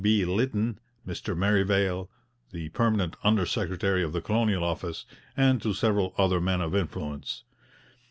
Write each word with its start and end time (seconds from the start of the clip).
B. 0.03 0.25
Lytton, 0.25 0.79
Mr 1.07 1.37
Merivale, 1.37 2.09
the 2.49 2.69
permanent 2.69 3.15
under 3.23 3.45
secretary 3.45 4.01
of 4.01 4.13
the 4.13 4.21
Colonial 4.21 4.63
Office, 4.63 5.05
and 5.37 5.61
to 5.61 5.75
several 5.75 6.15
other 6.17 6.41
men 6.41 6.59
of 6.59 6.73
influence. 6.75 7.43